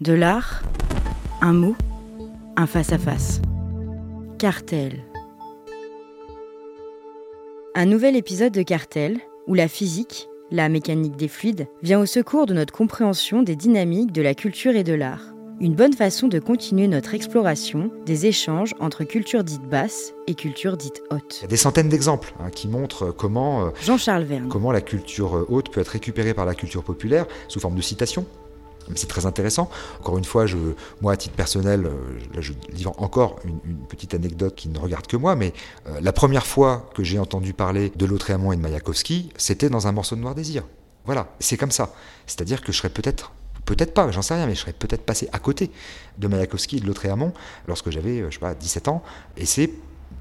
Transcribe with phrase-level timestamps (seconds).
[0.00, 0.62] De l'art,
[1.40, 1.76] un mot,
[2.56, 3.40] un face-à-face.
[4.40, 5.04] Cartel.
[7.76, 12.46] Un nouvel épisode de Cartel où la physique, la mécanique des fluides, vient au secours
[12.46, 15.32] de notre compréhension des dynamiques de la culture et de l'art.
[15.60, 20.76] Une bonne façon de continuer notre exploration des échanges entre culture dite basse et culture
[20.76, 21.38] dite haute.
[21.38, 24.48] Il y a des centaines d'exemples hein, qui montrent comment, euh, Jean-Charles Verne.
[24.48, 27.82] comment la culture euh, haute peut être récupérée par la culture populaire sous forme de
[27.82, 28.26] citation.
[28.94, 29.70] C'est très intéressant.
[30.00, 30.56] Encore une fois, je,
[31.00, 35.06] moi, à titre personnel, euh, je livre encore une, une petite anecdote qui ne regarde
[35.06, 35.52] que moi, mais
[35.86, 39.86] euh, la première fois que j'ai entendu parler de Lautréamont et de Mayakovsky, c'était dans
[39.86, 40.64] un morceau de Noir Désir.
[41.04, 41.94] Voilà, c'est comme ça.
[42.26, 43.32] C'est-à-dire que je serais peut-être,
[43.64, 45.70] peut-être pas, j'en sais rien, mais je serais peut-être passé à côté
[46.18, 47.32] de Mayakovsky et de Lautréamont
[47.68, 49.02] lorsque j'avais, euh, je sais pas, 17 ans.
[49.36, 49.70] Et c'est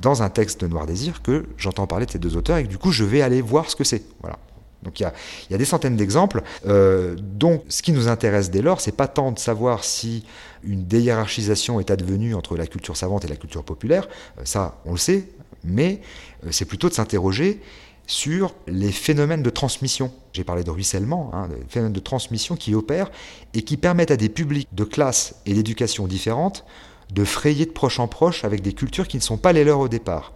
[0.00, 2.68] dans un texte de Noir Désir que j'entends parler de ces deux auteurs et que
[2.68, 4.02] du coup, je vais aller voir ce que c'est.
[4.20, 4.38] Voilà.
[4.82, 5.02] Donc il
[5.50, 6.42] y a, des centaines d'exemples.
[6.66, 10.24] Euh, donc ce qui nous intéresse dès lors, c'est pas tant de savoir si
[10.62, 14.92] une déhiérarchisation est advenue entre la culture savante et la culture populaire, euh, ça on
[14.92, 15.28] le sait,
[15.64, 16.00] mais
[16.44, 17.60] euh, c'est plutôt de s'interroger
[18.06, 20.12] sur les phénomènes de transmission.
[20.32, 23.10] J'ai parlé de ruissellement, hein, des phénomènes de transmission qui opèrent
[23.54, 26.64] et qui permettent à des publics de classes et d'éducation différentes
[27.12, 29.80] de frayer de proche en proche avec des cultures qui ne sont pas les leurs
[29.80, 30.32] au départ.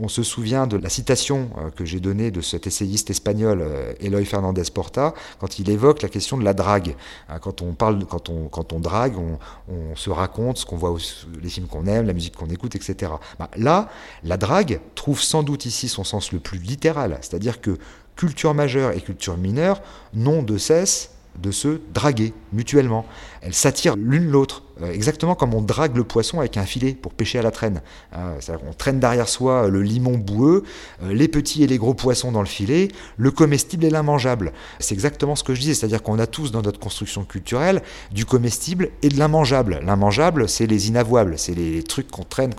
[0.00, 3.92] On se souvient de la citation euh, que j'ai donnée de cet essayiste espagnol euh,
[4.00, 6.94] Eloy Fernandez Porta quand il évoque la question de la drague.
[7.28, 9.38] Hein, Quand on parle, quand on, quand on drague, on,
[9.72, 10.94] on se raconte ce qu'on voit,
[11.42, 13.12] les films qu'on aime, la musique qu'on écoute, etc.
[13.38, 13.88] Bah, là,
[14.24, 17.78] la drague trouve sans doute ici son sens le plus littéral, c'est-à-dire que
[18.14, 19.80] culture majeure et culture mineure
[20.12, 23.06] n'ont de cesse de se draguer mutuellement.
[23.40, 27.12] Elles s'attirent l'une l'autre, euh, exactement comme on drague le poisson avec un filet pour
[27.12, 27.80] pêcher à la traîne.
[28.40, 30.64] C'est-à-dire qu'on traîne derrière soi euh, le limon boueux,
[31.02, 34.52] euh, les petits et les gros poissons dans le filet, le comestible et l'immangeable.
[34.80, 38.24] C'est exactement ce que je disais, c'est-à-dire qu'on a tous dans notre construction culturelle du
[38.24, 39.80] comestible et de l'immangeable.
[39.82, 42.52] L'immangeable, c'est les inavouables, c'est les, trucs qu'on traîne,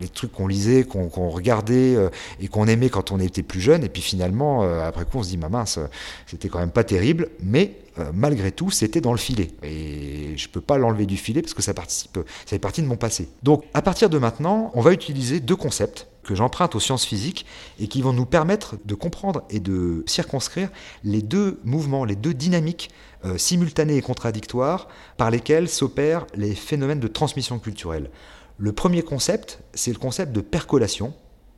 [0.00, 2.08] les trucs qu'on lisait, qu'on regardait euh,
[2.40, 5.22] et qu'on aimait quand on était plus jeune, et puis finalement, euh, après coup, on
[5.22, 5.86] se dit, ma mince, euh,
[6.26, 9.50] c'était quand même pas terrible, mais euh, malgré tout, c'était dans le filet.
[9.62, 12.86] Et je peux pas l'enlever du filet parce que ça participe, ça fait partie de
[12.86, 13.28] mon passé.
[13.42, 17.46] Donc, à partir de maintenant, on va utiliser deux concepts que j'emprunte aux sciences physiques
[17.78, 20.70] et qui vont nous permettre de comprendre et de circonscrire
[21.04, 22.90] les deux mouvements, les deux dynamiques
[23.24, 28.10] euh, simultanées et contradictoires par lesquelles s'opèrent les phénomènes de transmission culturelle.
[28.56, 31.14] Le premier concept, c'est le concept de percolation,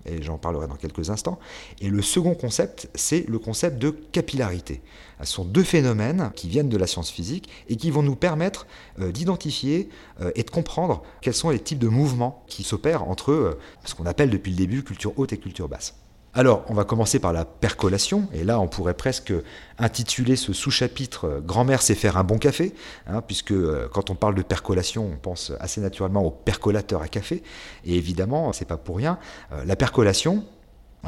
[0.06, 1.39] et j'en parlerai dans quelques instants.
[1.81, 4.81] Et le second concept, c'est le concept de capillarité.
[5.21, 8.66] Ce sont deux phénomènes qui viennent de la science physique et qui vont nous permettre
[9.00, 9.89] euh, d'identifier
[10.21, 13.95] euh, et de comprendre quels sont les types de mouvements qui s'opèrent entre euh, ce
[13.95, 15.95] qu'on appelle depuis le début culture haute et culture basse.
[16.38, 19.32] Alors, on va commencer par la percolation, et là, on pourrait presque
[19.78, 22.74] intituler ce sous-chapitre euh, Grand-mère sait faire un bon café,
[23.06, 27.08] hein, puisque euh, quand on parle de percolation, on pense assez naturellement au percolateur à
[27.08, 27.42] café,
[27.86, 29.19] et évidemment, c'est pas pour rien.
[29.52, 30.44] Euh, la percolation,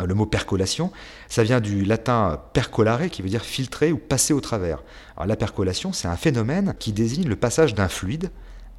[0.02, 0.92] le mot percolation,
[1.28, 4.82] ça vient du latin percolare, qui veut dire filtrer ou passer au travers.
[5.14, 8.30] Alors, la percolation, c'est un phénomène qui désigne le passage d'un fluide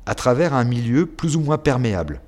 [0.07, 2.21] à travers un milieu plus ou moins perméable.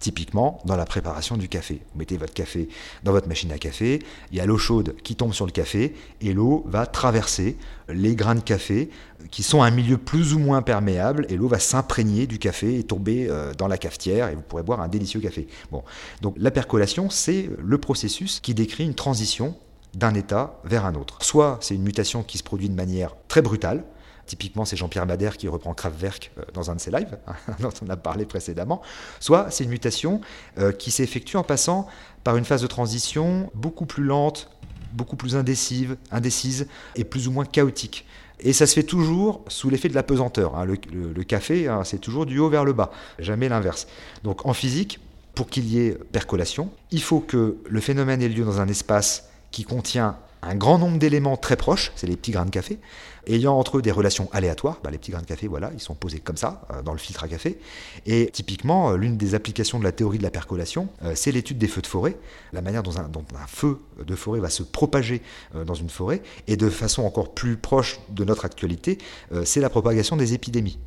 [0.00, 1.82] Typiquement, dans la préparation du café.
[1.92, 2.68] Vous mettez votre café
[3.04, 3.98] dans votre machine à café,
[4.32, 8.14] il y a l'eau chaude qui tombe sur le café, et l'eau va traverser les
[8.14, 8.88] grains de café
[9.30, 12.82] qui sont un milieu plus ou moins perméable, et l'eau va s'imprégner du café et
[12.82, 15.46] tomber euh, dans la cafetière, et vous pourrez boire un délicieux café.
[15.70, 15.82] Bon.
[16.22, 19.54] Donc la percolation, c'est le processus qui décrit une transition
[19.94, 21.18] d'un état vers un autre.
[21.22, 23.84] Soit c'est une mutation qui se produit de manière très brutale,
[24.30, 27.18] Typiquement, c'est Jean-Pierre Madère qui reprend Kraftwerk euh, dans un de ses lives,
[27.58, 28.80] dont on a parlé précédemment.
[29.18, 30.20] Soit c'est une mutation
[30.56, 31.88] euh, qui s'effectue en passant
[32.22, 34.48] par une phase de transition beaucoup plus lente,
[34.92, 38.06] beaucoup plus indécise, indécise et plus ou moins chaotique.
[38.38, 40.54] Et ça se fait toujours sous l'effet de la pesanteur.
[40.54, 40.64] hein.
[40.64, 43.88] Le café, hein, c'est toujours du haut vers le bas, jamais l'inverse.
[44.22, 45.00] Donc en physique,
[45.34, 49.28] pour qu'il y ait percolation, il faut que le phénomène ait lieu dans un espace
[49.50, 52.78] qui contient un grand nombre d'éléments très proches, c'est les petits grains de café,
[53.26, 54.80] ayant entre eux des relations aléatoires.
[54.82, 56.98] Bah, les petits grains de café, voilà, ils sont posés comme ça, euh, dans le
[56.98, 57.58] filtre à café.
[58.06, 61.58] Et typiquement, euh, l'une des applications de la théorie de la percolation, euh, c'est l'étude
[61.58, 62.16] des feux de forêt,
[62.52, 65.22] la manière dont un, feu de forêt va se propager
[65.66, 68.98] dans une forêt, et de façon encore plus proche de notre actualité,
[69.44, 70.78] c'est la propagation des épidémies.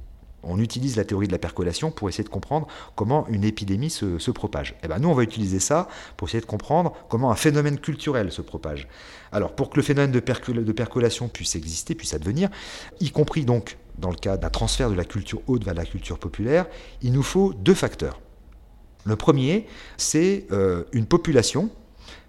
[0.43, 4.31] On utilise la théorie de la percolation pour essayer de comprendre comment une épidémie se,
[4.31, 4.75] propage.
[4.83, 5.87] Et ben nous, on va utiliser ça
[6.17, 8.87] pour essayer de comprendre comment un phénomène culturel se propage.
[9.31, 12.49] Alors, pour que le phénomène de percolation puisse exister, puisse advenir,
[12.99, 16.17] y compris donc dans le cas d'un transfert de la culture haute vers la culture
[16.17, 16.65] populaire,
[17.01, 18.19] il nous faut deux facteurs.
[19.05, 19.67] Le premier,
[19.97, 21.69] c'est euh, une population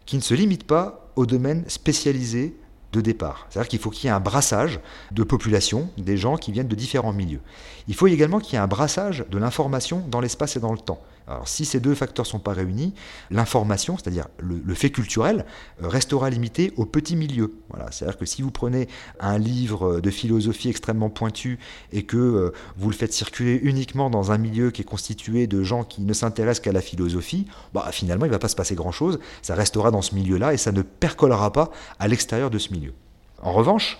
[0.07, 2.57] qui ne se limite pas au domaine spécialisé
[2.95, 3.47] de départ.
[3.51, 4.81] C'est-à-dire qu'il faut qu'il y ait un brassage
[5.11, 7.41] de population, des gens qui viennent de différents milieux.
[7.89, 10.79] Il faut également qu'il y ait un brassage de l'information dans l'espace et dans le
[10.79, 11.03] temps.
[11.27, 12.93] Alors si ces deux facteurs ne sont pas réunis,
[13.31, 15.47] l'information, c'est-à-dire le, fait culturel,
[15.83, 17.55] euh, restera limité au petit milieu.
[17.71, 18.89] Voilà, c'est-à-dire que si vous prenez
[19.21, 21.59] un livre de philosophie extrêmement pointu
[21.93, 25.63] et que euh, vous le faites circuler uniquement dans un milieu qui est constitué de
[25.63, 28.75] gens qui ne s'intéressent qu'à la philosophie, bah, finalement il ne va pas se passer
[28.75, 32.73] grand-chose, ça restera dans ce milieu-là et ça ne percolera pas à l'extérieur de ce
[32.73, 32.93] milieu.
[33.43, 33.99] En revanche,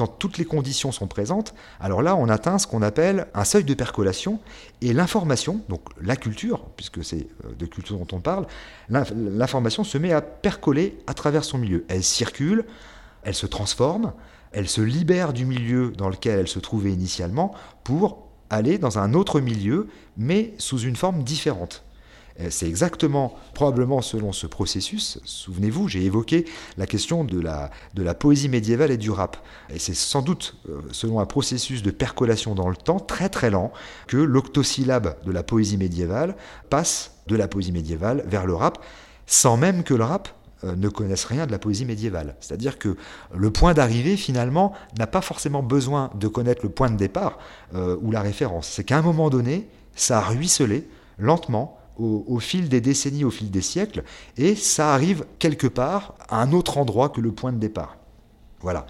[0.00, 3.64] quand toutes les conditions sont présentes, alors là, on atteint ce qu'on appelle un seuil
[3.64, 4.40] de percolation
[4.80, 8.46] et l'information, donc la culture, puisque c'est euh, de culture dont on parle,
[8.88, 11.84] l'information se met à percoler à travers son milieu.
[11.88, 12.64] Elle circule,
[13.24, 14.14] elle se transforme,
[14.52, 17.54] elle se libère du milieu dans lequel elle se trouvait initialement
[17.84, 21.84] pour aller dans un autre milieu, mais sous une forme différente.
[22.40, 26.44] Euh, c'est exactement, probablement selon ce processus, souvenez-vous, j'ai évoqué
[26.76, 29.36] la question de la, de la poésie médiévale et du rap.
[29.72, 33.50] Et c'est sans doute euh, selon un processus de percolation dans le temps très très
[33.50, 33.72] lent
[34.06, 36.36] que l'octosyllabe de la poésie médiévale
[36.68, 38.82] passe de la poésie médiévale vers le rap,
[39.26, 40.28] sans même que le rap
[40.64, 42.36] euh, ne connaisse rien de la poésie médiévale.
[42.40, 42.96] C'est-à-dire que
[43.34, 47.38] le point d'arrivée, finalement, n'a pas forcément besoin de connaître le point de départ
[47.72, 48.66] ou la référence.
[48.68, 50.88] C'est qu'à un moment donné, ça a ruisselé
[51.18, 54.02] lentement au, fil des décennies, au fil des siècles,
[54.36, 57.96] et ça arrive quelque part à un autre endroit que le point de départ.
[58.60, 58.86] Voilà.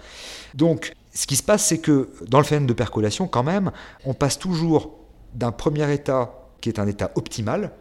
[0.53, 3.71] Donc, ce qui se passe, c'est que dans le phénomène de percolation, quand même,
[4.05, 4.91] on passe toujours
[5.33, 7.71] d'un premier état qui est un état optimal,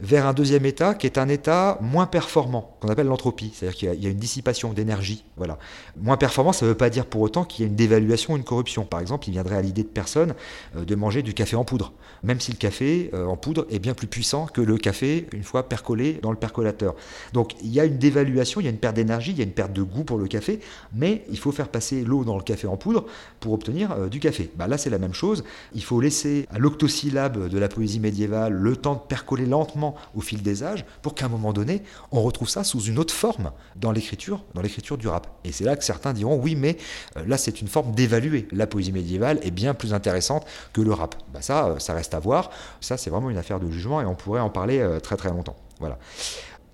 [0.00, 4.02] vers un deuxième état qui est un état moins performant, qu'on appelle l'entropie, c'est-à-dire qu'il
[4.02, 5.24] y, a une dissipation d'énergie.
[5.36, 5.58] Voilà.
[6.00, 8.44] Moins performant, ça ne veut pas dire pour autant qu'il y a une dévaluation, une
[8.44, 8.84] corruption.
[8.84, 10.34] Par exemple, il viendrait à l'idée de personne
[10.76, 11.92] euh, de manger du café en poudre,
[12.22, 15.42] même si le café euh, en poudre est bien plus puissant que le café une
[15.42, 16.94] fois percolé dans le percolateur.
[17.32, 19.44] Donc il y a une dévaluation, il y a une perte d'énergie, il y a
[19.44, 20.60] une perte de goût pour le café,
[20.94, 23.04] mais il faut faire passer l'eau dans le café en poudre
[23.40, 24.50] pour obtenir euh, du café.
[24.56, 25.44] Bah, là, c'est la même chose.
[25.74, 30.20] Il faut laisser à l'octosyllabe de la poésie médiévale le temps de percoler lentement au
[30.20, 31.82] fil des âges pour qu'à un moment donné,
[32.12, 35.28] on retrouve ça sous une autre forme dans l'écriture, dans l'écriture du rap.
[35.44, 36.76] Et c'est là que certains diront oui, mais
[37.16, 38.48] euh, là c'est une forme d'évaluer.
[38.52, 41.14] La poésie médiévale est bien plus intéressante que le rap.
[41.32, 42.50] Bah, ça, euh, ça reste à voir.
[42.80, 45.30] Ça, c'est vraiment une affaire de jugement et on pourrait en parler euh, très très
[45.30, 45.56] longtemps.
[45.78, 45.98] Voilà.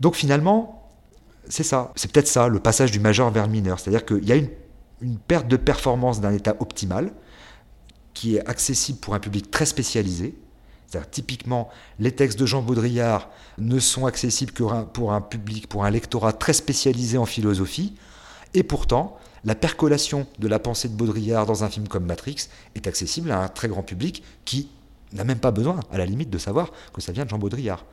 [0.01, 0.91] Donc finalement,
[1.49, 1.93] c'est ça.
[1.97, 3.79] C'est peut-être ça, le passage du majeur vers le mineur.
[3.79, 4.49] C'est-à-dire qu'il y a une,
[5.01, 7.13] une perte de performance d'un état optimal
[8.15, 10.35] qui est accessible pour un public très spécialisé,
[10.87, 11.69] c'est-à-dire, typiquement,
[11.99, 13.29] les textes de Jean Baudrillard
[13.59, 17.95] ne sont accessibles que pour un public, pour un lectorat très spécialisé en philosophie,
[18.55, 22.87] et pourtant, la percolation de la pensée de Baudrillard dans un film comme Matrix est
[22.87, 24.69] accessible à un très grand public qui
[25.13, 27.85] n'a même pas besoin, à la limite, de savoir que ça vient de Jean Baudrillard,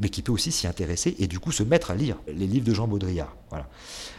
[0.00, 2.66] mais qui peut aussi s'y intéresser et du coup se mettre à lire les livres
[2.66, 3.34] de Jean Baudrillard.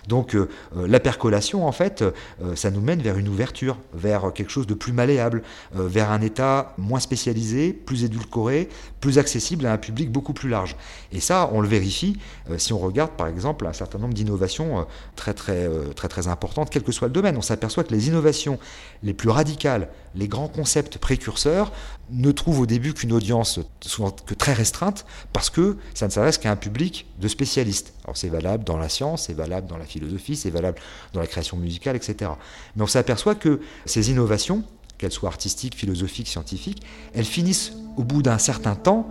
[0.08, 4.34] Donc euh, euh, la percolation, en fait, euh, ça nous mène vers une ouverture, vers
[4.34, 5.44] quelque chose de plus malléable,
[5.74, 8.70] vers un état moins spécialisé, plus édulcoré,
[9.02, 10.76] plus accessible à un public beaucoup plus large.
[11.12, 12.18] Et ça, on le vérifie
[12.58, 16.84] si on regarde, par exemple, un certain nombre d'innovations très, très, très, très importantes, quel
[16.84, 17.38] que soit le domaine.
[17.38, 18.60] On s'aperçoit que les innovations
[19.04, 21.72] les plus radicales, les grands concepts précurseurs,
[22.12, 26.38] ne trouvent au début qu'une audience souvent que très restreinte, parce que ça ne s'adresse
[26.38, 27.94] qu'à un public de spécialistes.
[28.04, 30.80] Alors c'est valable dans la science, c'est valable dans la philosophie, c'est valable
[31.14, 32.32] dans la création musicale, etc.
[32.76, 34.64] Mais on s'aperçoit que ces innovations,
[34.98, 36.84] qu'elles soient artistiques, philosophiques, scientifiques,
[37.14, 39.08] elles finissent au bout d'un certain temps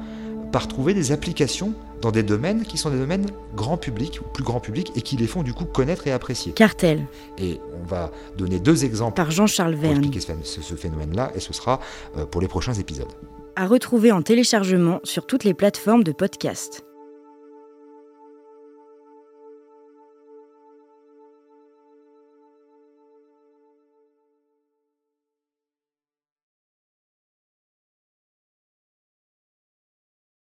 [0.53, 4.45] par trouver des applications dans des domaines qui sont des domaines grand public ou plus
[4.45, 6.53] grand public et qui les font du coup connaître et apprécier.
[6.53, 7.07] Cartel.
[7.39, 11.53] Et on va donner deux exemples par Jean-Charles Verne pour expliquer ce phénomène-là et ce
[11.53, 11.81] sera
[12.17, 13.13] euh, pour les prochains épisodes.
[13.57, 16.88] À retrouver en téléchargement sur toutes les plateformes de podcast.